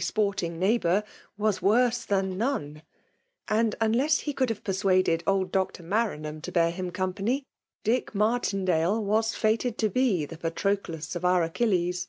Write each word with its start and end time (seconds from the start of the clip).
sporting 0.00 0.58
neighbour/ 0.58 1.04
was 1.38 1.62
worse 1.62 2.04
tbra 2.04 2.34
ajOfie; 2.36 2.82
and, 3.46 3.76
unless 3.80 4.22
ho 4.24 4.32
could 4.32 4.48
have 4.48 4.64
persuaded 4.64 5.22
old 5.24 5.52
Dt, 5.52 5.84
Maranham 5.84 6.40
to 6.42 6.50
bear 6.50 6.72
him 6.72 6.90
company/ 6.90 7.44
Dick 7.84 8.10
MturMndide 8.10 9.02
was 9.04 9.36
fated 9.36 9.78
to 9.78 9.88
be 9.88 10.26
tiie 10.26 10.36
Patrodus 10.40 11.14
of 11.14 11.24
our 11.24 11.44
.Achilles. 11.44 12.08